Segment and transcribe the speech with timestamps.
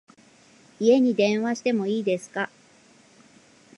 [0.79, 2.49] 家に電話しても良いですか？